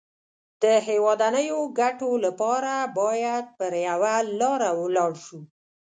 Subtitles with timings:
[0.63, 5.39] د هېوادنيو ګټو لپاره بايد پر يوه لاره ولاړ شو.